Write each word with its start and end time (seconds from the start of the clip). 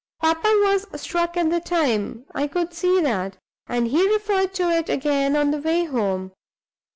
Papa 0.19 0.49
was 0.63 0.87
struck 0.99 1.37
at 1.37 1.51
the 1.51 1.59
time 1.59 2.25
I 2.33 2.47
could 2.47 2.73
see 2.73 3.01
that 3.01 3.37
and 3.67 3.85
he 3.89 4.11
referred 4.11 4.51
to 4.55 4.67
it 4.71 4.89
again 4.89 5.35
on 5.35 5.51
the 5.51 5.59
way 5.61 5.83
home. 5.85 6.31